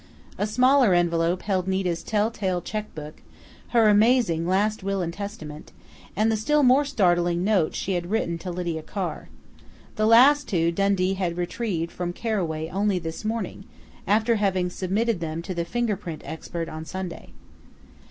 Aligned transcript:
A 0.39 0.47
smaller 0.47 0.95
envelope 0.95 1.43
held 1.43 1.67
Nita's 1.67 2.01
tell 2.01 2.31
tale 2.31 2.59
checkbook, 2.59 3.21
her 3.67 3.87
amazing 3.87 4.47
last 4.47 4.81
will 4.81 4.99
and 5.03 5.13
testament, 5.13 5.71
and 6.15 6.31
the 6.31 6.35
still 6.37 6.63
more 6.63 6.83
startling 6.85 7.43
note 7.43 7.75
she 7.75 7.93
had 7.93 8.09
written 8.09 8.39
to 8.39 8.49
Lydia 8.49 8.81
Carr. 8.81 9.29
The 9.97 10.07
last 10.07 10.47
two 10.47 10.71
Dundee 10.71 11.13
had 11.13 11.37
retrieved 11.37 11.91
from 11.91 12.13
Carraway 12.13 12.67
only 12.69 12.97
this 12.97 13.23
morning, 13.23 13.65
after 14.07 14.37
having 14.37 14.71
submitted 14.71 15.19
them 15.19 15.43
to 15.43 15.53
the 15.53 15.65
fingerprint 15.65 16.23
expert 16.25 16.67
on 16.67 16.83
Sunday. 16.83 17.33